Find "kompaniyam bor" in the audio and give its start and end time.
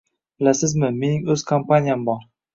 1.53-2.21